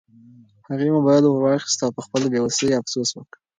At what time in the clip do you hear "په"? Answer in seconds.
1.97-2.01